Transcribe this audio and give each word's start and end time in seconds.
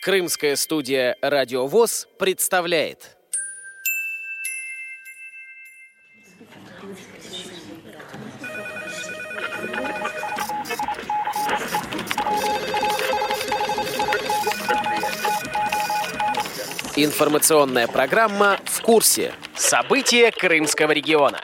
Крымская 0.00 0.54
студия 0.54 1.16
«Радио 1.20 1.66
ВОЗ» 1.66 2.06
представляет. 2.20 3.16
Информационная 16.94 17.88
программа 17.88 18.58
«В 18.66 18.80
курсе». 18.82 19.32
События 19.56 20.30
Крымского 20.30 20.92
региона. 20.92 21.40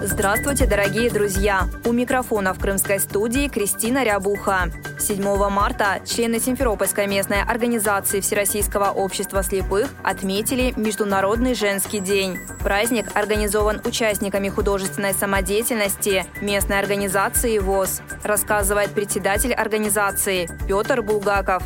Здравствуйте, 0.00 0.66
дорогие 0.66 1.10
друзья! 1.10 1.68
У 1.84 1.92
микрофона 1.92 2.54
в 2.54 2.58
крымской 2.58 2.98
студии 2.98 3.48
Кристина 3.48 4.04
Рябуха. 4.04 4.70
7 5.04 5.22
марта 5.50 6.00
члены 6.06 6.40
Симферопольской 6.40 7.06
местной 7.06 7.42
организации 7.42 8.20
Всероссийского 8.20 8.86
общества 8.86 9.42
слепых 9.42 9.90
отметили 10.02 10.72
Международный 10.78 11.54
женский 11.54 12.00
день. 12.00 12.38
Праздник 12.60 13.14
организован 13.14 13.82
участниками 13.84 14.48
художественной 14.48 15.12
самодеятельности 15.12 16.24
местной 16.40 16.78
организации 16.78 17.58
ВОЗ, 17.58 18.00
рассказывает 18.22 18.92
председатель 18.92 19.52
организации 19.52 20.48
Петр 20.66 21.02
Булгаков. 21.02 21.62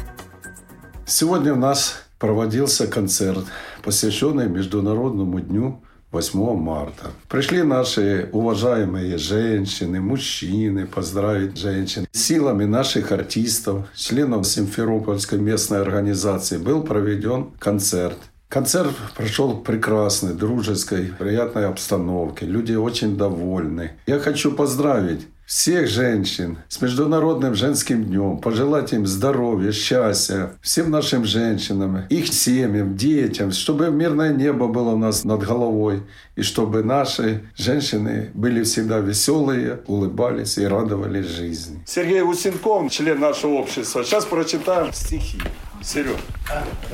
Сегодня 1.07 1.53
у 1.53 1.57
нас 1.57 2.03
проводился 2.19 2.89
концерт, 2.89 3.45
посвященный 3.85 4.49
Международному 4.49 5.39
дню 5.39 5.81
8 6.11 6.57
марта. 6.57 7.11
Пришли 7.29 7.63
наши 7.63 8.31
уважаемые 8.33 9.19
женщины, 9.19 10.01
мужчины 10.01 10.87
поздравить 10.87 11.59
женщин. 11.59 12.07
Силами 12.13 12.65
наших 12.65 13.13
артистов, 13.13 13.87
членов 13.95 14.47
Симферопольской 14.47 15.39
местной 15.39 15.83
организации 15.83 16.57
был 16.57 16.83
проведен 16.83 17.51
концерт. 17.59 18.17
Концерт 18.49 18.95
прошел 19.15 19.53
в 19.53 19.63
прекрасной, 19.63 20.33
дружеской, 20.33 21.13
приятной 21.19 21.67
обстановке. 21.67 22.47
Люди 22.47 22.73
очень 22.73 23.19
довольны. 23.19 23.93
Я 24.07 24.19
хочу 24.19 24.53
поздравить 24.53 25.27
всех 25.49 25.89
женщин 25.89 26.59
с 26.69 26.79
Международным 26.83 27.55
женским 27.55 28.05
днем, 28.05 28.37
пожелать 28.37 28.93
им 28.93 29.07
здоровья, 29.07 29.73
счастья, 29.73 30.53
всем 30.61 30.91
нашим 30.91 31.25
женщинам, 31.25 32.07
их 32.11 32.31
семьям, 32.31 32.99
детям, 32.99 33.51
чтобы 33.51 33.91
мирное 33.91 34.35
небо 34.35 34.67
было 34.69 34.91
у 34.91 34.99
нас 34.99 35.25
над 35.25 35.41
головой, 35.41 36.03
и 36.37 36.43
чтобы 36.43 36.85
наши 36.85 37.49
женщины 37.57 38.31
были 38.35 38.63
всегда 38.63 38.99
веселые, 38.99 39.81
улыбались 39.87 40.59
и 40.59 40.67
радовались 40.67 41.25
жизни. 41.25 41.83
Сергей 41.87 42.21
Усенков, 42.21 42.93
член 42.93 43.19
нашего 43.19 43.55
общества. 43.55 44.05
Сейчас 44.05 44.27
прочитаем 44.27 44.93
стихи. 44.93 45.41
Серег, 45.83 46.17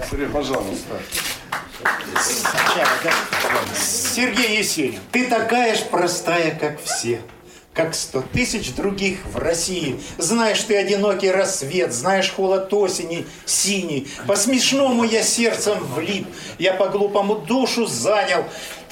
Серег, 0.08 0.30
пожалуйста. 0.30 0.94
Сергей 3.74 4.58
Есенин, 4.58 5.00
ты 5.10 5.26
такая 5.26 5.74
же 5.74 5.84
простая, 5.90 6.56
как 6.56 6.80
все 6.80 7.20
как 7.74 7.94
сто 7.94 8.22
тысяч 8.22 8.72
других 8.72 9.18
в 9.26 9.36
России. 9.36 10.00
Знаешь 10.16 10.62
ты 10.62 10.76
одинокий 10.76 11.30
рассвет, 11.30 11.92
знаешь 11.92 12.32
холод 12.32 12.72
осени, 12.72 13.26
синий. 13.44 14.06
По-смешному 14.26 15.04
я 15.04 15.22
сердцем 15.22 15.78
влип, 15.94 16.26
я 16.58 16.74
по-глупому 16.74 17.34
душу 17.34 17.86
занял 17.86 18.44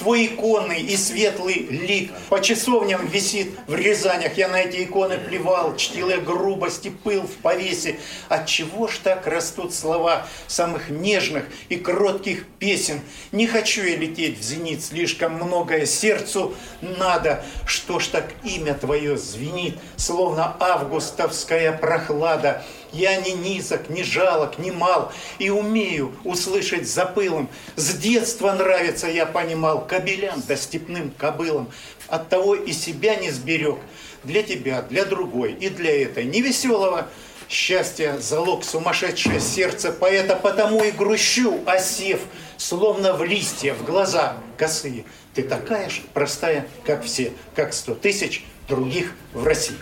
твой 0.03 0.25
иконный 0.25 0.81
и 0.81 0.97
светлый 0.97 1.65
лик 1.69 2.11
по 2.27 2.41
часовням 2.41 3.07
висит 3.07 3.51
в 3.67 3.73
Рязанях. 3.73 4.37
Я 4.37 4.49
на 4.49 4.59
эти 4.59 4.83
иконы 4.83 5.17
плевал, 5.17 5.77
чтил 5.77 6.09
я 6.09 6.17
грубость 6.17 6.85
и 6.85 6.89
пыл 6.89 7.21
в 7.21 7.35
повесе. 7.35 7.97
От 8.27 8.45
чего 8.45 8.89
ж 8.89 8.97
так 9.01 9.25
растут 9.27 9.73
слова 9.73 10.27
самых 10.47 10.89
нежных 10.89 11.45
и 11.69 11.77
кротких 11.77 12.45
песен? 12.59 12.99
Не 13.31 13.47
хочу 13.47 13.81
я 13.81 13.95
лететь 13.95 14.37
в 14.37 14.43
зенит, 14.43 14.83
слишком 14.83 15.35
многое 15.35 15.85
сердцу 15.85 16.53
надо. 16.81 17.45
Что 17.65 17.99
ж 17.99 18.07
так 18.07 18.25
имя 18.43 18.73
твое 18.73 19.17
звенит, 19.17 19.77
словно 19.95 20.57
августовская 20.59 21.71
прохлада? 21.71 22.65
Я 22.93 23.17
не 23.17 23.33
низок, 23.33 23.89
не 23.89 24.03
жалок, 24.03 24.59
не 24.59 24.71
мал, 24.71 25.11
и 25.39 25.49
умею 25.49 26.13
услышать 26.23 26.87
за 26.87 27.05
пылом. 27.05 27.49
С 27.75 27.95
детства 27.95 28.53
нравится, 28.53 29.07
я 29.07 29.25
понимал, 29.25 29.85
кобелям 29.85 30.41
да 30.47 30.55
степным 30.55 31.11
кобылам. 31.17 31.69
Оттого 32.07 32.53
и 32.53 32.71
себя 32.71 33.15
не 33.15 33.31
сберег. 33.31 33.79
Для 34.23 34.43
тебя, 34.43 34.83
для 34.83 35.05
другой 35.05 35.53
и 35.53 35.69
для 35.69 36.03
этой 36.03 36.23
невеселого 36.23 37.09
счастья 37.49 38.17
залог 38.19 38.63
сумасшедшее 38.63 39.39
сердце 39.39 39.91
поэта, 39.91 40.35
потому 40.35 40.83
и 40.83 40.91
грущу, 40.91 41.61
осев, 41.65 42.21
словно 42.57 43.13
в 43.13 43.23
листья, 43.23 43.73
в 43.73 43.83
глаза 43.83 44.37
косые. 44.57 45.05
Ты 45.33 45.43
такая 45.43 45.89
же 45.89 46.01
простая, 46.13 46.67
как 46.85 47.03
все, 47.03 47.33
как 47.55 47.73
сто 47.73 47.95
тысяч 47.95 48.45
других 48.67 49.13
в 49.33 49.43
России. 49.45 49.77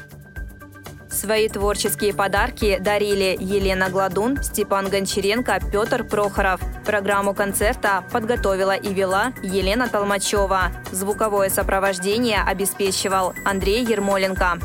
Свои 1.21 1.47
творческие 1.47 2.15
подарки 2.15 2.79
дарили 2.81 3.37
Елена 3.39 3.91
Гладун, 3.91 4.41
Степан 4.41 4.89
Гончаренко, 4.89 5.59
Петр 5.71 6.03
Прохоров. 6.03 6.59
Программу 6.83 7.35
концерта 7.35 8.03
подготовила 8.11 8.75
и 8.75 8.91
вела 8.91 9.31
Елена 9.43 9.87
Толмачева. 9.87 10.71
Звуковое 10.91 11.49
сопровождение 11.49 12.41
обеспечивал 12.41 13.35
Андрей 13.45 13.85
Ермоленко. 13.85 14.57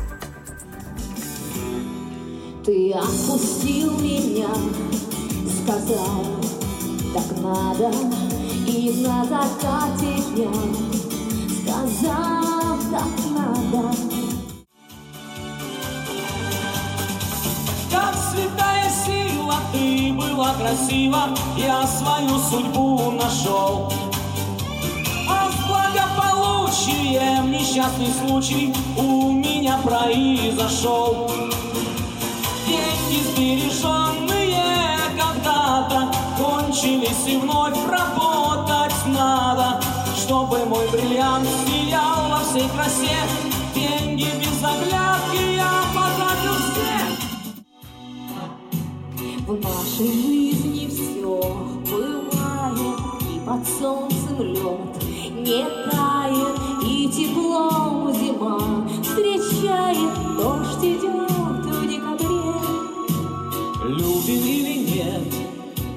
Ты 2.65 2.91
отпустил 2.91 3.91
меня, 3.99 4.49
сказал, 5.61 6.25
так 7.13 7.37
надо, 7.39 7.91
и 8.65 9.05
на 9.05 9.23
закате 9.25 10.23
дня 10.33 10.51
сказал, 11.61 12.79
так 12.89 13.13
надо. 13.29 14.16
Ты 20.37 20.43
была 20.43 20.53
красива, 20.53 21.29
я 21.57 21.87
свою 21.87 22.37
судьбу 22.37 23.11
нашел. 23.11 23.91
А 25.27 25.49
с 25.49 25.55
благополучием 25.67 27.51
несчастный 27.51 28.13
случай 28.13 28.73
у 28.95 29.31
меня 29.31 29.79
произошел. 29.83 31.29
Деньги 32.67 33.23
сбереженные 33.33 34.97
когда-то 35.17 36.11
кончились 36.37 37.27
и 37.27 37.37
вновь 37.37 37.77
работать 37.89 38.93
надо, 39.07 39.81
чтобы 40.15 40.65
мой 40.65 40.87
бриллиант 40.91 41.47
сиял 41.65 42.29
во 42.29 42.39
всей 42.43 42.69
красе. 42.69 43.17
Деньги 43.73 44.27
без 44.39 44.63
оглядки 44.63 45.56
В 49.47 49.53
нашей 49.61 50.11
жизни 50.11 50.89
все 50.89 51.39
бывает, 51.89 52.99
и 53.33 53.39
под 53.45 53.65
солнцем 53.65 54.41
лед 54.41 55.03
не 55.31 55.63
тает, 55.89 56.59
и 56.83 57.07
теплом 57.07 58.13
зима 58.13 58.85
встречает, 59.01 60.11
дождь 60.35 60.83
идет 60.83 61.31
в 61.31 61.87
декабре. 61.87 62.59
Любим 63.85 64.43
или 64.43 64.79
нет, 64.79 65.33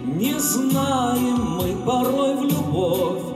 не 0.05 0.39
знаем 0.39 1.57
мы 1.57 1.75
порой 1.85 2.37
в 2.37 2.45
любовь, 2.45 3.30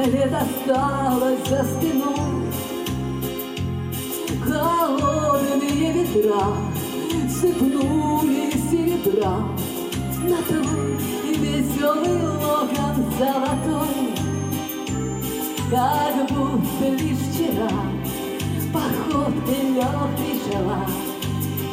столько 0.00 0.16
лет 0.16 0.32
осталось 0.32 1.48
за 1.48 1.64
спиной. 1.64 2.50
Холодные 4.42 5.92
ветра 5.92 6.42
сыпнули 7.28 8.50
серебра 8.70 9.36
На 10.24 10.42
твой 10.42 10.96
веселый 11.36 12.22
локон 12.22 12.96
золотой. 13.18 14.10
Как 15.70 16.28
будто 16.30 16.88
лишь 16.98 17.18
вчера 17.18 17.70
Походкой 18.72 19.62
легкой 19.72 20.34
жила 20.44 20.84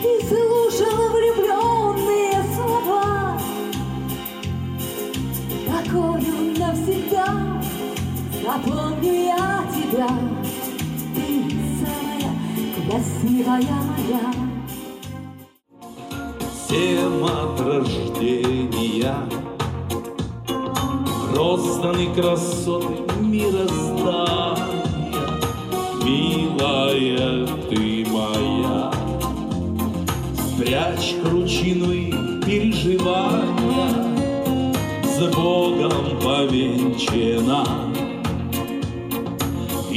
И 0.04 0.24
слушала 0.28 1.10
влюбленные 1.10 1.47
красивая 13.58 13.82
моя. 13.82 14.34
Всем 16.54 17.24
от 17.26 17.60
рождения. 17.62 19.16
Розданы 21.36 22.14
красоты 22.14 23.14
мироздания. 23.22 24.58
Милая 26.04 27.48
ты 27.70 28.06
моя. 28.10 28.92
Спрячь 30.36 31.16
кручину 31.24 31.92
и 31.92 32.12
переживания. 32.44 33.92
С 35.04 35.36
Богом 35.36 36.20
повенчана 36.22 37.87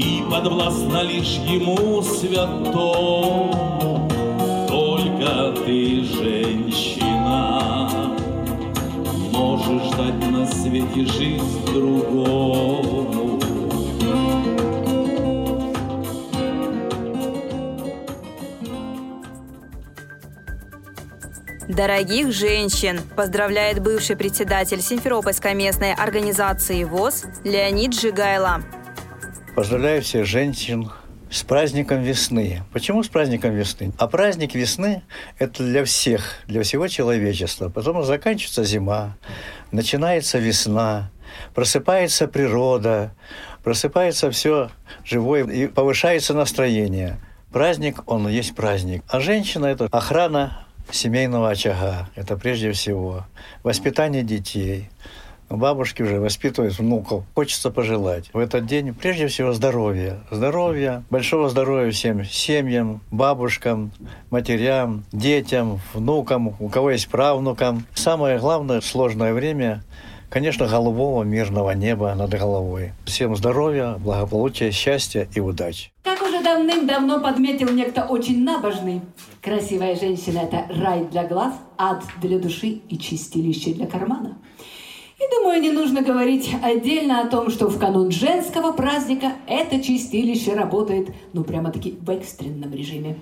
И 0.00 0.24
подвластна 0.30 1.02
лишь 1.02 1.36
Ему 1.46 2.00
святому 2.00 4.08
Только 4.66 5.52
ты 5.66 6.02
женщина 6.04 7.90
Можешь 9.30 9.90
дать 9.90 10.30
на 10.30 10.46
свете 10.46 11.04
жизнь 11.04 11.66
другому 11.66 13.38
Дорогих 21.68 22.32
женщин! 22.32 23.00
Поздравляет 23.16 23.80
бывший 23.80 24.16
председатель 24.16 24.80
Симферопольской 24.80 25.54
местной 25.54 25.92
организации 25.92 26.84
ВОЗ 26.84 27.26
Леонид 27.44 27.94
Жигайло. 27.94 28.62
Поздравляю 29.54 30.00
всех 30.00 30.26
женщин 30.26 30.90
с 31.28 31.42
праздником 31.42 32.02
весны. 32.02 32.62
Почему 32.72 33.02
с 33.02 33.08
праздником 33.08 33.52
весны? 33.54 33.92
А 33.98 34.06
праздник 34.06 34.54
весны– 34.54 35.02
это 35.38 35.64
для 35.64 35.84
всех, 35.84 36.36
для 36.46 36.62
всего 36.62 36.86
человечества. 36.86 37.68
Потом 37.68 38.02
заканчивается 38.04 38.64
зима, 38.64 39.16
начинается 39.72 40.38
весна, 40.38 41.10
просыпается 41.52 42.28
природа, 42.28 43.12
просыпается 43.64 44.30
все 44.30 44.70
живое 45.04 45.44
и 45.44 45.66
повышается 45.66 46.32
настроение. 46.32 47.18
Праздник, 47.52 48.02
он 48.06 48.28
есть 48.28 48.54
праздник. 48.54 49.02
А 49.08 49.18
женщина– 49.18 49.66
это 49.66 49.88
охрана 49.90 50.64
семейного 50.90 51.50
очага. 51.50 52.08
Это 52.14 52.36
прежде 52.36 52.70
всего 52.70 53.26
воспитание 53.64 54.22
детей. 54.22 54.90
Бабушки 55.50 56.02
уже 56.02 56.20
воспитывают 56.20 56.78
внуков. 56.78 57.24
Хочется 57.34 57.72
пожелать 57.72 58.30
в 58.32 58.38
этот 58.38 58.66
день 58.66 58.94
прежде 58.94 59.26
всего 59.26 59.52
здоровья. 59.52 60.20
Здоровья, 60.30 61.02
большого 61.10 61.48
здоровья 61.48 61.90
всем 61.90 62.24
семьям, 62.24 63.00
бабушкам, 63.10 63.90
матерям, 64.30 65.02
детям, 65.10 65.80
внукам, 65.92 66.54
у 66.60 66.68
кого 66.68 66.92
есть 66.92 67.08
правнукам. 67.08 67.84
Самое 67.94 68.38
главное 68.38 68.80
сложное 68.80 69.34
время 69.34 69.82
Конечно, 70.30 70.68
голубого 70.68 71.24
мирного 71.24 71.72
неба 71.72 72.14
над 72.14 72.30
головой. 72.30 72.92
Всем 73.04 73.34
здоровья, 73.34 73.96
благополучия, 73.98 74.70
счастья 74.70 75.26
и 75.34 75.40
удачи. 75.40 75.90
Как 76.04 76.22
уже 76.22 76.40
давным-давно 76.40 77.20
подметил 77.20 77.68
некто 77.72 78.04
очень 78.04 78.44
набожный, 78.44 79.00
красивая 79.42 79.96
женщина– 79.96 80.38
это 80.44 80.66
рай 80.80 81.04
для 81.06 81.26
глаз, 81.26 81.54
ад 81.76 82.04
для 82.22 82.38
души 82.38 82.68
и 82.88 82.96
чистилище 82.96 83.74
для 83.74 83.88
кармана. 83.88 84.38
И 85.20 85.30
думаю, 85.30 85.60
не 85.60 85.70
нужно 85.70 86.00
говорить 86.00 86.50
отдельно 86.62 87.20
о 87.20 87.26
том, 87.26 87.50
что 87.50 87.68
в 87.68 87.78
канун 87.78 88.10
женского 88.10 88.72
праздника 88.72 89.34
это 89.46 89.78
чистилище 89.78 90.54
работает, 90.54 91.14
ну, 91.34 91.44
прямо-таки 91.44 91.98
в 92.00 92.08
экстренном 92.08 92.72
режиме. 92.72 93.18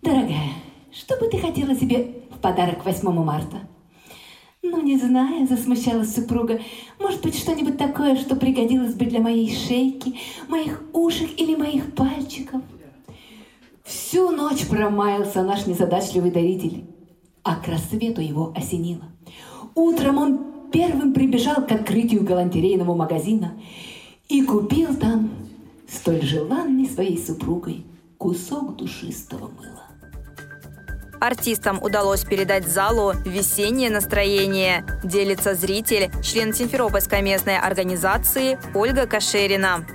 Дорогая, 0.00 0.54
что 0.90 1.18
бы 1.18 1.28
ты 1.28 1.38
хотела 1.38 1.74
себе 1.74 2.22
в 2.30 2.38
подарок 2.38 2.86
8 2.86 3.06
марта? 3.22 3.68
Ну, 4.62 4.80
не 4.82 4.96
знаю, 4.96 5.46
засмущалась 5.46 6.14
супруга. 6.14 6.58
Может 6.98 7.20
быть, 7.20 7.38
что-нибудь 7.38 7.76
такое, 7.76 8.16
что 8.16 8.34
пригодилось 8.34 8.94
бы 8.94 9.04
для 9.04 9.20
моей 9.20 9.54
шейки, 9.54 10.18
моих 10.48 10.82
ушек 10.94 11.28
или 11.36 11.54
моих 11.54 11.94
пальчиков. 11.94 12.62
Всю 13.84 14.30
ночь 14.30 14.66
промаялся 14.66 15.42
наш 15.42 15.66
незадачливый 15.66 16.30
даритель, 16.30 16.86
а 17.42 17.56
к 17.56 17.68
рассвету 17.68 18.22
его 18.22 18.54
осенило. 18.56 19.04
Утром 19.76 20.16
он 20.16 20.70
первым 20.72 21.12
прибежал 21.12 21.56
к 21.66 21.70
открытию 21.70 22.24
галантерейного 22.24 22.94
магазина 22.94 23.52
и 24.26 24.42
купил 24.42 24.96
там 24.96 25.30
столь 25.86 26.22
желанный 26.22 26.88
своей 26.88 27.18
супругой 27.18 27.84
кусок 28.16 28.76
душистого 28.76 29.48
мыла. 29.48 29.84
Артистам 31.20 31.82
удалось 31.82 32.24
передать 32.24 32.66
залу 32.66 33.12
весеннее 33.26 33.90
настроение, 33.90 34.84
делится 35.04 35.54
зритель, 35.54 36.10
член 36.22 36.54
Симферопольской 36.54 37.20
местной 37.20 37.58
организации 37.58 38.58
Ольга 38.74 39.06
Кашерина. 39.06 39.86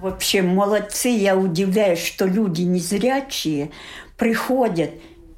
Вообще 0.00 0.40
молодцы, 0.40 1.08
я 1.08 1.36
удивляюсь, 1.36 2.02
что 2.02 2.24
люди 2.24 2.62
незрячие 2.62 3.70
приходят 4.16 4.90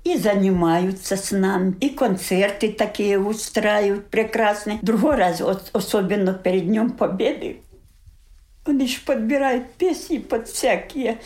и 0.05 0.19
занимаются 0.19 1.17
с 1.17 1.31
нами, 1.31 1.75
и 1.81 1.89
концерты 1.89 2.71
такие 2.73 3.19
устраивают 3.19 4.09
прекрасные. 4.09 4.79
Другой 4.83 5.17
раз, 5.17 5.43
особенно 5.73 6.35
перед 6.35 6.67
Днем 6.67 6.91
Победы, 6.91 7.63
они 8.67 8.87
же 8.87 9.01
подбирают 9.05 9.73
песни 9.75 10.19
под 10.19 10.49
всякие 10.49 11.21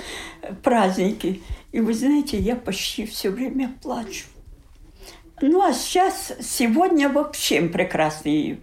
праздники. 0.62 1.42
И 1.72 1.80
вы 1.80 1.92
знаете, 1.92 2.38
я 2.38 2.56
почти 2.56 3.04
все 3.06 3.30
время 3.30 3.74
плачу. 3.82 4.26
Ну 5.40 5.62
а 5.62 5.72
сейчас, 5.72 6.32
сегодня 6.40 7.08
вообще 7.08 7.62
прекрасный 7.62 8.60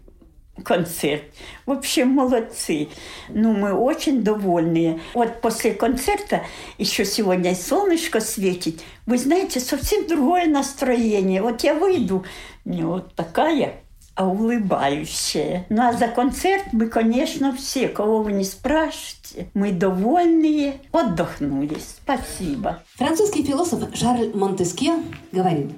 концерт. 0.64 1.24
Вообще 1.66 2.06
молодцы. 2.06 2.90
Ну, 3.30 3.54
мы 3.54 3.74
очень 3.74 4.24
довольны. 4.24 5.02
Вот 5.14 5.42
после 5.42 5.74
концерта 5.74 6.44
еще 6.78 7.06
сегодня 7.06 7.56
солнышко 7.56 8.20
светит. 8.22 8.82
Вы 9.06 9.18
знаете, 9.18 9.60
совсем 9.60 10.08
другое 10.08 10.48
настроение. 10.48 11.42
Вот 11.42 11.64
я 11.64 11.74
выйду, 11.74 12.26
мне 12.64 12.86
вот 12.86 13.14
такая 13.16 13.82
а 14.16 14.28
улыбающая. 14.28 15.66
Ну 15.70 15.82
а 15.82 15.92
за 15.92 16.08
концерт 16.08 16.64
мы, 16.72 16.88
конечно, 16.88 17.54
все, 17.54 17.90
кого 17.90 18.24
вы 18.24 18.32
не 18.32 18.46
спрашиваете, 18.46 19.50
мы 19.54 19.74
довольные, 19.74 20.80
отдохнули. 20.94 21.78
Спасибо. 21.80 22.82
Французский 22.96 23.44
философ 23.44 23.84
Шарль 23.94 24.32
Монтескье 24.34 25.04
говорит, 25.34 25.72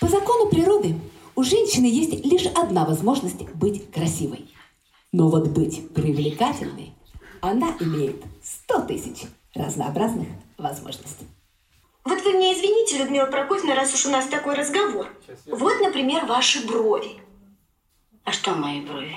по 0.00 0.08
закону 0.08 0.48
природы 0.48 0.96
у 1.36 1.42
женщины 1.42 1.86
есть 1.86 2.24
лишь 2.24 2.46
одна 2.46 2.84
возможность 2.84 3.42
быть 3.54 3.90
красивой. 3.92 4.48
Но 5.12 5.28
вот 5.28 5.48
быть 5.48 5.92
привлекательной 5.94 6.94
она 7.40 7.76
имеет 7.78 8.24
сто 8.42 8.80
тысяч 8.80 9.22
разнообразных 9.54 10.28
возможностей. 10.58 11.26
Вот 12.04 12.22
вы 12.22 12.32
мне 12.32 12.54
извините, 12.54 12.98
Людмила 12.98 13.26
Прокофьевна, 13.26 13.74
раз 13.74 13.94
уж 13.94 14.06
у 14.06 14.10
нас 14.10 14.26
такой 14.26 14.54
разговор. 14.54 15.08
Вот, 15.46 15.80
например, 15.80 16.24
ваши 16.24 16.66
брови. 16.66 17.20
А 18.24 18.32
что 18.32 18.54
мои 18.54 18.80
брови? 18.80 19.16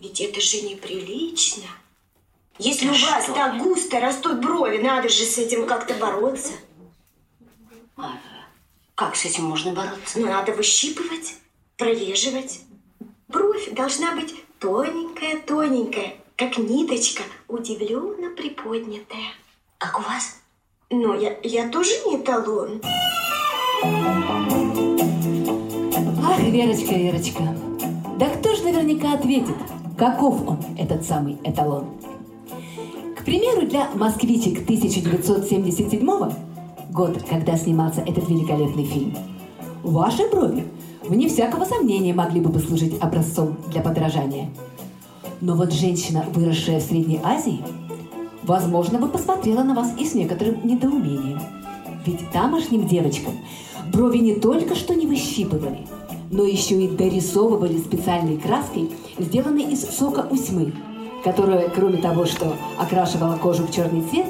Ведь 0.00 0.20
это 0.20 0.40
же 0.40 0.62
неприлично. 0.62 1.68
Если 2.58 2.88
а 2.88 2.90
у 2.90 2.92
вас 2.92 3.24
что? 3.24 3.34
так 3.34 3.58
густо 3.58 4.00
растут 4.00 4.40
брови, 4.40 4.78
надо 4.78 5.08
же 5.08 5.24
с 5.24 5.38
этим 5.38 5.66
как-то 5.66 5.94
бороться. 5.94 6.52
А, 7.96 8.18
как 8.94 9.16
с 9.16 9.24
этим 9.24 9.44
можно 9.44 9.72
бороться? 9.72 10.20
Ну, 10.20 10.26
надо 10.26 10.52
выщипывать, 10.52 11.36
прореживать. 11.80 12.60
Бровь 13.28 13.72
должна 13.72 14.14
быть 14.14 14.34
тоненькая-тоненькая, 14.58 16.12
как 16.36 16.58
ниточка, 16.58 17.22
удивленно 17.48 18.36
приподнятая. 18.36 19.32
Как 19.78 19.98
у 19.98 20.02
вас? 20.02 20.36
Ну, 20.90 21.18
я, 21.18 21.38
я 21.42 21.70
тоже 21.70 21.90
не 22.06 22.16
эталон. 22.16 22.82
Ах, 26.22 26.40
Верочка, 26.40 26.94
Верочка, 26.94 27.56
да 28.18 28.28
кто 28.28 28.54
же 28.54 28.64
наверняка 28.64 29.14
ответит, 29.14 29.56
каков 29.96 30.46
он, 30.46 30.58
этот 30.76 31.06
самый 31.06 31.38
эталон? 31.44 31.98
К 33.16 33.24
примеру, 33.24 33.66
для 33.66 33.88
«Москвичек» 33.94 34.64
1977 34.64 36.06
год, 36.90 37.22
когда 37.28 37.56
снимался 37.56 38.02
этот 38.02 38.28
великолепный 38.28 38.84
фильм, 38.84 39.16
ваши 39.82 40.28
брови, 40.28 40.66
вне 41.02 41.28
всякого 41.28 41.64
сомнения, 41.64 42.14
могли 42.14 42.40
бы 42.40 42.52
послужить 42.52 43.00
образцом 43.00 43.56
для 43.68 43.80
подражания. 43.80 44.50
Но 45.40 45.54
вот 45.54 45.72
женщина, 45.72 46.24
выросшая 46.32 46.80
в 46.80 46.82
Средней 46.82 47.20
Азии, 47.22 47.62
возможно, 48.42 48.98
бы 48.98 49.08
посмотрела 49.08 49.62
на 49.62 49.74
вас 49.74 49.92
и 49.98 50.04
с 50.04 50.14
некоторым 50.14 50.66
недоумением. 50.66 51.40
Ведь 52.06 52.30
тамошним 52.30 52.86
девочкам 52.86 53.34
брови 53.92 54.18
не 54.18 54.34
только 54.34 54.74
что 54.74 54.94
не 54.94 55.06
выщипывали– 55.06 55.86
но 56.30 56.44
еще 56.44 56.80
и 56.80 56.88
дорисовывали 56.88 57.78
специальной 57.78 58.38
краской, 58.38 58.90
сделанной 59.18 59.64
из 59.64 59.84
сока 59.84 60.26
усьмы. 60.30 60.72
которая, 61.22 61.68
кроме 61.68 61.98
того, 61.98 62.24
что 62.24 62.56
окрашивала 62.78 63.36
кожу 63.36 63.66
в 63.66 63.70
черный 63.70 64.00
цвет, 64.00 64.24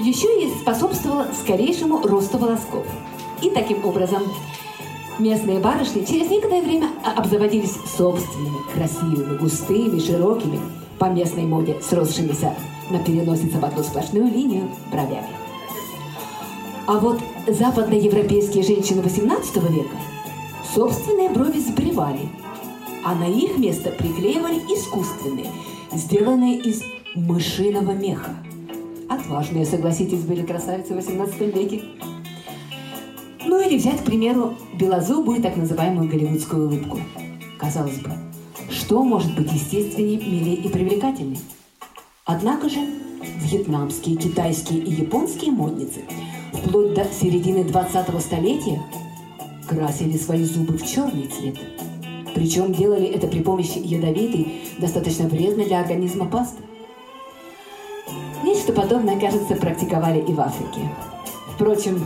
еще 0.00 0.28
и 0.42 0.50
способствовала 0.62 1.26
скорейшему 1.38 2.00
росту 2.00 2.38
волосков. 2.38 2.86
И 3.42 3.50
таким 3.50 3.84
образом 3.84 4.22
местные 5.20 5.60
барышни 5.60 6.04
через 6.04 6.30
некоторое 6.30 6.62
время 6.62 6.88
обзаводились 7.16 7.76
собственными, 7.96 8.58
красивыми, 8.74 9.38
густыми, 9.38 9.98
широкими, 10.00 10.58
по 10.98 11.06
местной 11.06 11.44
моде 11.44 11.78
сросшимися 11.80 12.54
на 12.90 12.98
переносице 12.98 13.58
в 13.58 13.64
одну 13.64 13.82
сплошную 13.82 14.26
линию 14.26 14.68
бровями. 14.90 15.28
А 16.86 16.98
вот 16.98 17.20
западноевропейские 17.46 18.62
женщины 18.62 19.00
XVIII 19.00 19.72
века 19.72 19.96
собственные 20.74 21.30
брови 21.30 21.58
сбривали, 21.58 22.28
а 23.04 23.14
на 23.14 23.24
их 23.24 23.56
место 23.58 23.90
приклеивали 23.90 24.56
искусственные, 24.56 25.46
сделанные 25.92 26.58
из 26.58 26.82
мышиного 27.14 27.92
меха. 27.92 28.34
Отважные, 29.08 29.64
согласитесь, 29.64 30.20
были 30.20 30.42
красавицы 30.42 30.94
в 30.94 30.98
XVIII 30.98 31.52
веке. 31.52 31.82
Ну 33.50 33.60
или 33.60 33.76
взять, 33.78 34.02
к 34.02 34.04
примеру, 34.04 34.54
белозубую 34.74 35.42
так 35.42 35.56
называемую 35.56 36.08
голливудскую 36.08 36.68
улыбку. 36.68 37.00
Казалось 37.58 37.98
бы, 37.98 38.12
что 38.70 39.02
может 39.02 39.34
быть 39.34 39.52
естественнее, 39.52 40.18
милее 40.18 40.54
и 40.54 40.68
привлекательней? 40.68 41.40
Однако 42.24 42.68
же 42.68 42.78
вьетнамские, 43.40 44.14
китайские 44.14 44.78
и 44.78 44.92
японские 44.92 45.50
модницы 45.50 46.02
вплоть 46.52 46.94
до 46.94 47.04
середины 47.06 47.64
20-го 47.64 48.20
столетия 48.20 48.80
красили 49.68 50.16
свои 50.16 50.44
зубы 50.44 50.78
в 50.78 50.86
черный 50.86 51.26
цвет. 51.26 51.58
Причем 52.36 52.72
делали 52.72 53.06
это 53.06 53.26
при 53.26 53.40
помощи 53.40 53.78
ядовитой, 53.78 54.60
достаточно 54.78 55.26
вредной 55.26 55.64
для 55.64 55.80
организма 55.80 56.26
пасты. 56.26 56.62
Нечто 58.44 58.72
подобное, 58.72 59.18
кажется, 59.18 59.56
практиковали 59.56 60.20
и 60.20 60.32
в 60.32 60.40
Африке. 60.40 60.88
Впрочем, 61.56 62.00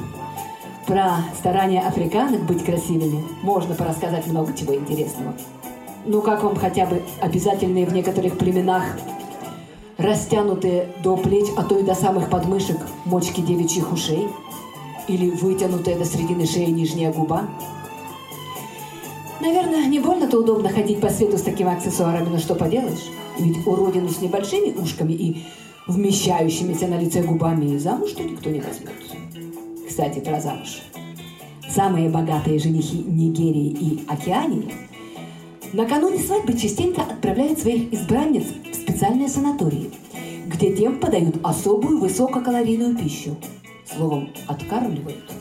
про 0.86 1.24
старания 1.38 1.80
африканок 1.80 2.44
быть 2.44 2.64
красивыми 2.64 3.24
можно 3.42 3.74
порассказать 3.74 4.26
много 4.26 4.52
чего 4.54 4.74
интересного. 4.74 5.34
Ну 6.06 6.20
как 6.20 6.42
вам 6.42 6.56
хотя 6.56 6.86
бы 6.86 7.02
обязательные 7.20 7.86
в 7.86 7.92
некоторых 7.94 8.36
племенах 8.36 8.84
растянутые 9.96 10.88
до 11.02 11.16
плеч, 11.16 11.46
а 11.56 11.62
то 11.62 11.78
и 11.78 11.82
до 11.82 11.94
самых 11.94 12.28
подмышек 12.28 12.78
мочки 13.04 13.40
девичьих 13.40 13.92
ушей? 13.92 14.28
Или 15.08 15.30
вытянутая 15.30 15.98
до 15.98 16.04
середины 16.04 16.46
шеи 16.46 16.70
нижняя 16.70 17.12
губа? 17.12 17.48
Наверное, 19.40 19.86
не 19.86 20.00
больно-то 20.00 20.38
удобно 20.38 20.68
ходить 20.68 21.00
по 21.00 21.10
свету 21.10 21.36
с 21.36 21.42
такими 21.42 21.74
аксессуарами, 21.74 22.28
но 22.28 22.38
что 22.38 22.54
поделаешь? 22.54 23.10
Ведь 23.38 23.66
уродину 23.66 24.08
с 24.08 24.20
небольшими 24.20 24.72
ушками 24.72 25.12
и 25.12 25.44
вмещающимися 25.86 26.86
на 26.86 26.98
лице 26.98 27.22
губами 27.22 27.74
и 27.74 27.78
замуж-то 27.78 28.22
никто 28.22 28.48
не 28.48 28.60
возьмет. 28.60 28.92
Кстати, 29.94 30.18
про 30.18 30.40
замуж. 30.40 30.82
Самые 31.70 32.08
богатые 32.08 32.58
женихи 32.58 32.96
Нигерии 32.96 33.68
и 33.68 34.04
Океании 34.08 34.74
накануне 35.72 36.18
свадьбы 36.18 36.54
частенько 36.54 37.02
отправляют 37.02 37.60
своих 37.60 37.92
избранниц 37.92 38.42
в 38.42 38.74
специальные 38.74 39.28
санатории, 39.28 39.92
где 40.48 40.74
тем 40.74 40.98
подают 40.98 41.36
особую 41.44 42.00
высококалорийную 42.00 42.96
пищу. 42.96 43.36
Словом, 43.86 44.30
откармливают. 44.48 45.32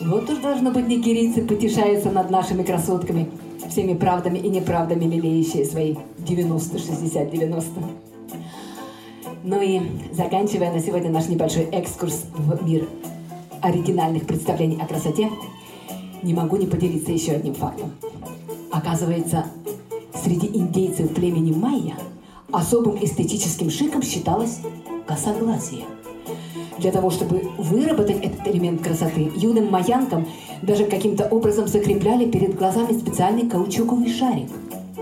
Вот 0.00 0.30
уж 0.30 0.38
должно 0.38 0.70
быть 0.70 0.88
нигерийцы 0.88 1.42
потешаются 1.42 2.10
над 2.10 2.30
нашими 2.30 2.62
красотками, 2.62 3.28
всеми 3.68 3.92
правдами 3.92 4.38
и 4.38 4.48
неправдами 4.48 5.04
лелеющие 5.04 5.66
свои 5.66 5.94
90-60-90. 6.20 7.64
Ну 9.44 9.60
и 9.60 9.82
заканчивая 10.14 10.72
на 10.72 10.80
сегодня 10.80 11.10
наш 11.10 11.28
небольшой 11.28 11.64
экскурс 11.64 12.24
в 12.34 12.64
мир 12.66 12.88
оригинальных 13.62 14.26
представлений 14.26 14.78
о 14.80 14.86
красоте, 14.86 15.30
не 16.22 16.34
могу 16.34 16.56
не 16.56 16.66
поделиться 16.66 17.12
еще 17.12 17.32
одним 17.32 17.54
фактом. 17.54 17.92
Оказывается, 18.70 19.46
среди 20.22 20.46
индейцев 20.46 21.14
племени 21.14 21.52
майя 21.52 21.96
особым 22.52 23.02
эстетическим 23.02 23.70
шиком 23.70 24.02
считалось 24.02 24.58
косоглазие. 25.06 25.84
Для 26.78 26.92
того, 26.92 27.10
чтобы 27.10 27.42
выработать 27.58 28.20
этот 28.22 28.46
элемент 28.46 28.82
красоты, 28.82 29.32
юным 29.34 29.70
майянкам 29.70 30.26
даже 30.62 30.84
каким-то 30.84 31.26
образом 31.26 31.66
закрепляли 31.66 32.30
перед 32.30 32.56
глазами 32.56 32.92
специальный 32.96 33.48
каучуковый 33.48 34.12
шарик, 34.12 34.48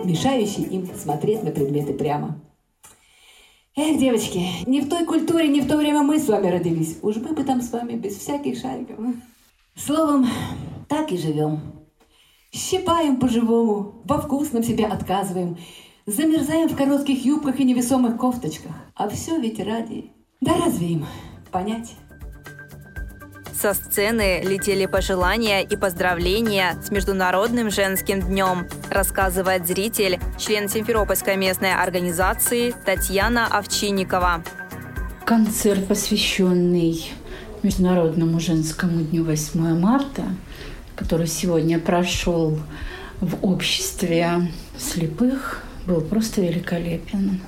мешающий 0.05 0.65
им 0.65 0.89
смотреть 0.97 1.43
на 1.43 1.51
предметы 1.51 1.93
прямо. 1.93 2.39
Эх, 3.79 3.99
девочки, 3.99 4.43
не 4.67 4.81
в 4.81 4.89
той 4.89 5.05
культуре, 5.05 5.49
не 5.49 5.61
в 5.61 5.69
то 5.69 5.77
время 5.77 6.03
мы 6.03 6.19
с 6.19 6.27
вами 6.29 6.49
родились. 6.49 6.97
Уж 7.03 7.17
мы 7.17 7.35
бы 7.35 7.45
там 7.45 7.61
с 7.61 7.71
вами 7.71 7.93
без 7.93 8.17
всяких 8.17 8.59
шариков. 8.59 8.97
Словом, 9.75 10.27
так 10.89 11.13
и 11.13 11.19
живем. 11.19 11.61
Щипаем 12.51 13.19
по-живому, 13.19 14.01
во 14.05 14.19
вкусном 14.19 14.63
себе 14.63 14.87
отказываем, 14.87 15.59
замерзаем 16.07 16.71
в 16.71 16.77
коротких 16.77 17.23
юбках 17.27 17.61
и 17.61 17.65
невесомых 17.65 18.17
кофточках. 18.17 18.73
А 18.95 19.11
все 19.11 19.39
ведь 19.39 19.61
ради... 19.61 20.11
Да 20.41 20.55
разве 20.57 20.93
им 20.93 21.07
понять? 21.53 21.93
Со 23.61 23.73
сцены 23.73 24.43
летели 24.43 24.85
пожелания 24.85 25.63
и 25.63 25.77
поздравления 25.77 26.77
с 26.83 26.91
Международным 26.91 27.71
женским 27.71 28.21
днем, 28.21 28.67
рассказывает 28.91 29.67
зритель, 29.67 30.19
член 30.39 30.69
Симферопольской 30.69 31.39
местной 31.39 31.73
организации 31.73 32.75
Татьяна 32.85 33.47
Овчинникова. 33.47 34.45
Концерт, 35.25 35.89
посвященный 35.89 37.11
Международному 37.63 38.41
женскому 38.41 39.03
дню 39.03 39.25
8 39.25 39.79
марта, 39.81 40.25
который 40.95 41.27
сегодня 41.27 41.79
прошел 41.79 42.59
в 43.23 43.43
обществе 43.43 44.53
слепых, 44.77 45.63
был 45.87 46.03
просто 46.03 46.43
великолепен. 46.43 47.41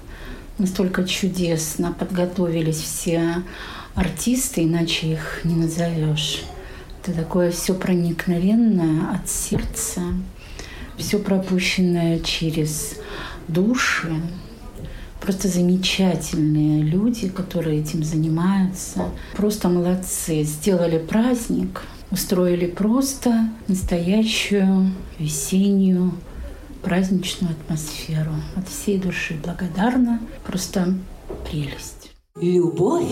Настолько 0.56 1.04
чудесно 1.04 1.92
подготовились 1.92 2.80
все 2.80 3.42
артисты, 3.94 4.64
иначе 4.64 5.12
их 5.12 5.40
не 5.44 5.54
назовешь. 5.54 6.42
Это 7.02 7.12
такое 7.12 7.50
все 7.50 7.74
проникновенное 7.74 9.14
от 9.14 9.28
сердца, 9.28 10.02
все 10.96 11.18
пропущенное 11.18 12.20
через 12.20 12.96
души. 13.46 14.12
Просто 15.20 15.48
замечательные 15.48 16.82
люди, 16.82 17.28
которые 17.28 17.80
этим 17.80 18.04
занимаются. 18.04 19.10
Просто 19.36 19.68
молодцы. 19.68 20.42
Сделали 20.42 20.98
праздник, 20.98 21.82
устроили 22.10 22.66
просто 22.66 23.50
настоящую 23.66 24.92
весеннюю 25.18 26.12
праздничную 26.82 27.52
атмосферу. 27.52 28.32
От 28.54 28.68
всей 28.68 28.98
души 28.98 29.36
благодарна. 29.42 30.20
Просто 30.46 30.94
прелесть. 31.44 32.12
Любовь 32.40 33.10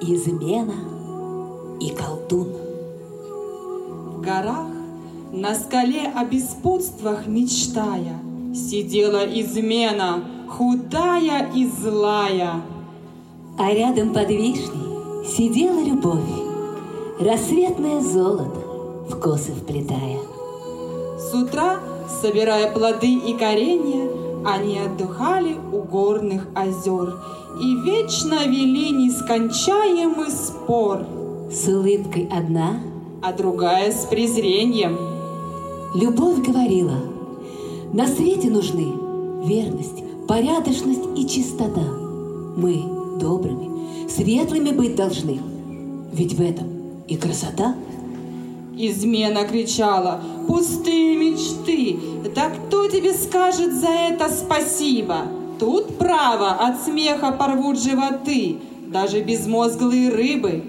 измена 0.00 0.74
и 1.80 1.90
колдун. 1.90 2.48
В 4.16 4.20
горах, 4.20 4.66
на 5.32 5.54
скале 5.54 6.10
о 6.14 6.24
беспутствах 6.24 7.26
мечтая, 7.26 8.18
Сидела 8.54 9.24
измена, 9.26 10.24
худая 10.48 11.50
и 11.54 11.66
злая. 11.66 12.62
А 13.58 13.72
рядом 13.72 14.14
под 14.14 14.30
вишней 14.30 15.26
сидела 15.26 15.80
любовь, 15.80 16.22
Рассветное 17.20 18.00
золото 18.00 18.58
в 19.10 19.20
косы 19.20 19.52
вплетая. 19.52 20.18
С 21.18 21.34
утра, 21.34 21.80
собирая 22.22 22.72
плоды 22.72 23.12
и 23.12 23.34
коренья, 23.34 24.08
Они 24.46 24.78
отдыхали 24.78 25.56
у 25.72 25.82
горных 25.82 26.46
озер 26.54 27.18
и 27.60 27.74
вечно 27.74 28.46
вели 28.46 28.90
нескончаемый 28.90 30.30
спор. 30.30 31.04
С 31.50 31.66
улыбкой 31.66 32.28
одна, 32.30 32.80
а 33.22 33.32
другая 33.32 33.90
с 33.90 34.04
презрением. 34.04 34.96
Любовь 35.94 36.46
говорила, 36.46 37.00
на 37.92 38.06
свете 38.06 38.50
нужны 38.50 38.92
верность, 39.44 40.04
порядочность 40.28 41.08
и 41.16 41.26
чистота. 41.26 41.84
Мы 42.56 42.84
добрыми, 43.18 44.08
светлыми 44.08 44.70
быть 44.70 44.94
должны, 44.94 45.40
ведь 46.12 46.34
в 46.34 46.40
этом 46.40 46.66
и 47.08 47.16
красота. 47.16 47.74
Измена 48.76 49.44
кричала, 49.44 50.20
пустые 50.46 51.16
мечты, 51.16 51.98
да 52.34 52.50
кто 52.50 52.86
тебе 52.88 53.12
скажет 53.14 53.72
за 53.72 53.88
это 53.88 54.28
спасибо? 54.28 55.26
Тут 55.58 55.98
право 55.98 56.50
от 56.52 56.82
смеха 56.84 57.32
порвут 57.32 57.82
животы, 57.82 58.58
даже 58.86 59.20
безмозглые 59.20 60.10
рыбы. 60.10 60.62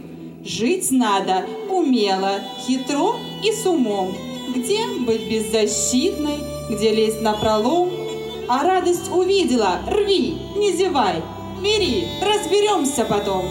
Жить 0.44 0.90
надо 0.92 1.46
умело, 1.70 2.40
хитро 2.66 3.16
и 3.44 3.52
с 3.52 3.66
умом. 3.68 4.16
Где 4.56 4.80
быть 5.06 5.30
беззащитной, 5.30 6.40
где 6.72 6.92
лезть 6.92 7.22
на 7.22 7.34
пролом. 7.34 7.90
а 8.48 8.64
радость 8.64 9.12
увидела, 9.12 9.80
рви, 9.88 10.36
не 10.56 10.72
зевай, 10.72 11.22
бери, 11.62 12.08
разберемся 12.20 13.06
потом. 13.06 13.46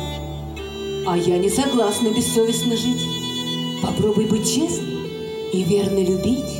А 1.06 1.16
я 1.16 1.38
не 1.38 1.48
согласна 1.48 2.08
бессовестно 2.08 2.76
жить. 2.76 3.06
Попробуй 3.80 4.24
быть 4.24 4.52
честной 4.52 4.98
и 5.52 5.62
верно 5.62 6.00
любить. 6.00 6.50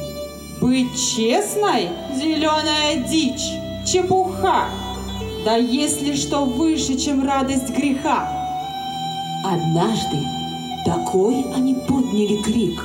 Быть 0.61 0.93
честной? 0.95 1.89
Зеленая 2.15 3.05
дичь, 3.09 3.58
чепуха. 3.91 4.69
Да 5.45 5.57
если 5.57 6.15
что 6.15 6.45
выше, 6.45 6.99
чем 6.99 7.25
радость 7.25 7.71
греха. 7.71 8.29
Однажды 9.45 10.19
такой 10.85 11.45
они 11.55 11.75
подняли 11.75 12.43
крик, 12.43 12.85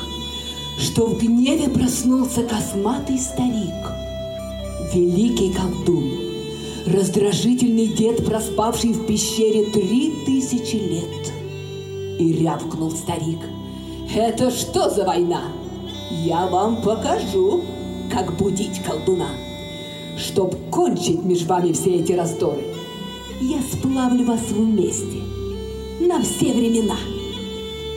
Что 0.78 1.08
в 1.08 1.18
гневе 1.18 1.70
проснулся 1.70 2.44
косматый 2.44 3.20
старик. 3.20 3.74
Великий 4.94 5.52
колдун, 5.52 6.12
раздражительный 6.86 7.88
дед, 7.88 8.26
проспавший 8.26 8.94
в 8.94 9.06
пещере 9.06 9.66
три 9.66 10.14
тысячи 10.26 10.76
лет. 10.76 11.34
И 12.20 12.34
рявкнул 12.34 12.92
старик. 12.92 13.40
Это 14.16 14.52
что 14.52 14.90
за 14.90 15.04
война? 15.04 15.42
Я 16.12 16.46
вам 16.46 16.82
покажу, 16.84 17.62
как 18.12 18.38
будить 18.38 18.84
колдуна. 18.84 19.30
Чтоб 20.18 20.56
кончить 20.70 21.24
между 21.24 21.48
вами 21.48 21.74
все 21.74 21.96
эти 21.96 22.12
раздоры, 22.14 22.64
я 23.42 23.60
сплавлю 23.62 24.26
вас 24.26 24.42
вместе 24.50 25.22
на 26.00 26.22
все 26.22 26.54
времена. 26.54 26.98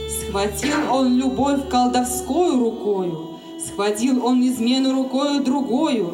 Схватил 0.09 0.77
он 0.93 1.17
любовь 1.17 1.69
колдовскую 1.69 2.59
рукою, 2.59 3.37
Схватил 3.59 4.25
он 4.25 4.47
измену 4.47 4.95
рукою 4.95 5.43
другою 5.43 6.11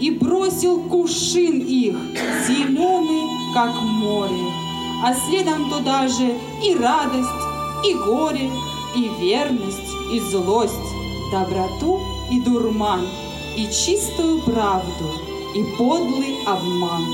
И 0.00 0.10
бросил 0.10 0.80
кувшин 0.80 1.60
их, 1.60 1.96
зеленый, 2.46 3.22
как 3.54 3.72
море. 3.82 4.44
А 5.04 5.14
следом 5.14 5.70
туда 5.70 6.08
же 6.08 6.34
и 6.62 6.74
радость, 6.74 7.28
и 7.84 7.94
горе, 7.94 8.50
и 8.96 9.08
верность, 9.20 9.90
и 10.12 10.20
злость, 10.20 10.74
доброту 11.32 12.00
и 12.30 12.40
дурман, 12.40 13.06
и 13.56 13.64
чистую 13.66 14.40
правду, 14.40 15.25
и 15.56 15.64
подлый 15.78 16.36
обман. 16.46 17.04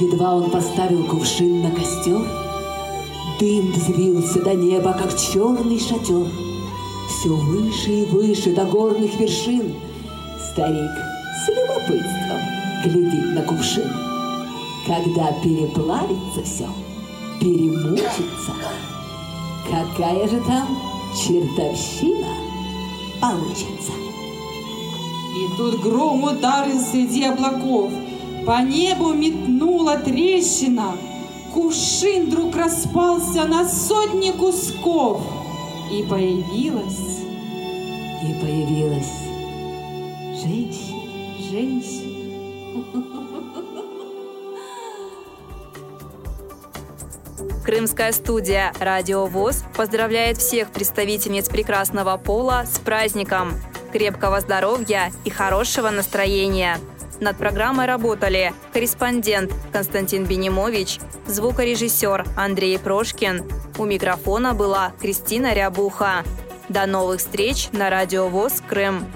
Едва 0.00 0.36
он 0.36 0.50
поставил 0.50 1.04
кувшин 1.04 1.62
на 1.62 1.70
костер, 1.72 2.24
Дым 3.40 3.72
взвился 3.72 4.40
до 4.40 4.54
неба, 4.54 4.92
как 4.92 5.18
черный 5.18 5.80
шатер. 5.80 6.26
Все 7.08 7.28
выше 7.30 7.90
и 7.90 8.04
выше 8.06 8.54
до 8.54 8.64
горных 8.64 9.18
вершин 9.18 9.74
Старик 10.52 10.90
с 11.44 11.48
любопытством 11.48 12.40
глядит 12.84 13.34
на 13.34 13.42
кувшин. 13.42 13.90
Когда 14.86 15.32
переплавится 15.42 16.42
все, 16.44 16.68
перемучится, 17.40 18.52
Какая 19.64 20.28
же 20.28 20.40
там 20.46 20.78
чертовщина 21.16 22.28
получится. 23.20 24.13
И 25.34 25.56
тут 25.56 25.80
гром 25.80 26.24
ударил 26.24 26.80
среди 26.80 27.24
облаков, 27.24 27.90
По 28.46 28.62
небу 28.62 29.12
метнула 29.12 29.96
трещина, 29.96 30.96
Кувшин 31.52 32.26
вдруг 32.26 32.56
распался 32.56 33.44
на 33.44 33.68
сотни 33.68 34.30
кусков, 34.30 35.22
И 35.90 36.02
появилась... 36.04 37.20
И 38.22 38.40
появилась 38.40 39.12
женщина. 40.42 41.00
Женщина. 41.50 42.14
Крымская 47.64 48.12
студия 48.12 48.72
«Радио 48.78 49.26
ВОЗ» 49.26 49.64
поздравляет 49.76 50.38
всех 50.38 50.70
представительниц 50.70 51.48
прекрасного 51.48 52.16
пола 52.18 52.64
с 52.66 52.78
праздником, 52.78 53.54
крепкого 53.94 54.40
здоровья 54.40 55.12
и 55.24 55.30
хорошего 55.30 55.90
настроения. 55.90 56.80
Над 57.20 57.36
программой 57.36 57.86
работали 57.86 58.52
корреспондент 58.72 59.52
Константин 59.72 60.24
Бенимович, 60.24 60.98
звукорежиссер 61.28 62.26
Андрей 62.36 62.76
Прошкин. 62.80 63.44
У 63.78 63.84
микрофона 63.84 64.52
была 64.52 64.92
Кристина 65.00 65.54
Рябуха. 65.54 66.24
До 66.68 66.86
новых 66.86 67.20
встреч 67.20 67.68
на 67.70 67.88
Радио 67.88 68.26
ВОЗ 68.28 68.62
Крым. 68.68 69.06